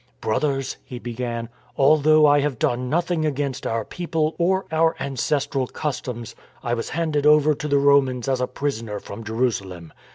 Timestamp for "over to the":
7.27-7.77